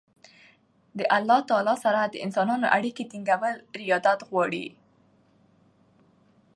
[0.97, 4.65] د الله تعالی سره د انسانانو اړیکي ټینګول رياضت غواړي.